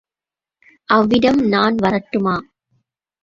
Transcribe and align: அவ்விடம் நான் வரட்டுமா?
அவ்விடம் 0.89 1.41
நான் 1.47 1.75
வரட்டுமா? 1.75 2.35